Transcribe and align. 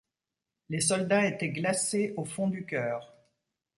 Les 0.69 0.79
soldats 0.79 1.27
étaient 1.27 1.51
glacés 1.51 2.15
au 2.17 2.25
fond 2.25 2.47
du 2.47 2.65
cœur. 2.65 3.13